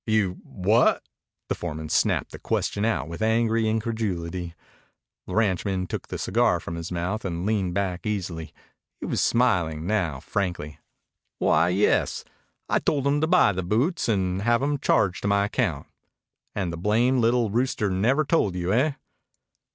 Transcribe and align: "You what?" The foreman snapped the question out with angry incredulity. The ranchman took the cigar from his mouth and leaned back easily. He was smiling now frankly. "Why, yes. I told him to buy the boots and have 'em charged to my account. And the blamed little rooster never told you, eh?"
"You 0.07 0.39
what?" 0.41 1.07
The 1.47 1.53
foreman 1.53 1.89
snapped 1.89 2.31
the 2.31 2.39
question 2.39 2.85
out 2.85 3.07
with 3.07 3.21
angry 3.21 3.69
incredulity. 3.69 4.55
The 5.27 5.35
ranchman 5.35 5.85
took 5.85 6.07
the 6.07 6.17
cigar 6.17 6.59
from 6.59 6.73
his 6.73 6.91
mouth 6.91 7.23
and 7.23 7.45
leaned 7.45 7.75
back 7.75 8.07
easily. 8.07 8.51
He 8.99 9.05
was 9.05 9.21
smiling 9.21 9.85
now 9.85 10.19
frankly. 10.19 10.79
"Why, 11.37 11.69
yes. 11.69 12.25
I 12.67 12.79
told 12.79 13.05
him 13.05 13.21
to 13.21 13.27
buy 13.27 13.51
the 13.51 13.61
boots 13.61 14.09
and 14.09 14.41
have 14.41 14.63
'em 14.63 14.79
charged 14.79 15.21
to 15.21 15.27
my 15.27 15.45
account. 15.45 15.85
And 16.55 16.73
the 16.73 16.77
blamed 16.77 17.19
little 17.21 17.51
rooster 17.51 17.91
never 17.91 18.25
told 18.25 18.55
you, 18.55 18.73
eh?" 18.73 18.93